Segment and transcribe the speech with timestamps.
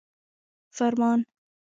[0.75, 1.25] فرمان